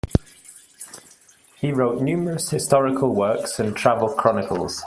[1.57, 4.79] He wrote numerous historical works and travel chronicles.